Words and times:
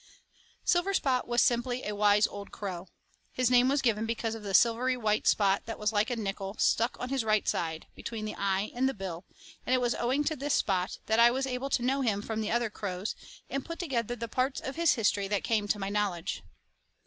Silverspot 0.65 1.27
was 1.27 1.43
simply 1.43 1.83
a 1.87 1.93
wise 1.93 2.25
old 2.25 2.49
crow; 2.51 2.87
his 3.31 3.51
name 3.51 3.67
was 3.69 3.83
given 3.83 4.07
because 4.07 4.33
of 4.33 4.41
the 4.41 4.55
silvery 4.55 4.97
white 4.97 5.27
spot 5.27 5.67
that 5.67 5.77
was 5.77 5.93
like 5.93 6.09
a 6.09 6.15
nickel, 6.15 6.55
stuck 6.57 6.99
on 6.99 7.09
his 7.09 7.23
right 7.23 7.47
side, 7.47 7.85
between 7.93 8.25
the 8.25 8.33
eye 8.35 8.71
and 8.73 8.89
the 8.89 8.95
bill, 8.95 9.25
and 9.63 9.75
it 9.75 9.79
was 9.79 9.93
owing 9.93 10.23
to 10.23 10.35
this 10.35 10.55
spot 10.55 10.97
that 11.05 11.19
I 11.19 11.29
was 11.29 11.45
able 11.45 11.69
to 11.69 11.85
know 11.85 12.01
him 12.01 12.23
from 12.23 12.41
the 12.41 12.49
other 12.49 12.71
crows, 12.71 13.13
and 13.47 13.63
put 13.63 13.77
together 13.77 14.15
the 14.15 14.27
parts 14.27 14.59
of 14.59 14.75
his 14.75 14.93
history 14.93 15.27
that 15.27 15.43
came 15.43 15.67
to 15.67 15.77
my 15.77 15.89
knowledge. 15.89 16.41